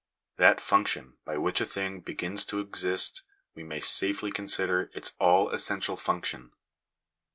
That 0.37 0.59
function 0.59 1.17
by 1.25 1.37
which 1.37 1.61
a 1.61 1.65
thing 1.67 1.99
begins 1.99 2.43
to 2.45 2.59
exist 2.59 3.21
we 3.53 3.61
may 3.61 3.79
safely 3.79 4.31
consider 4.31 4.89
its 4.95 5.13
all 5.19 5.51
essential 5.51 5.95
function. 5.95 6.53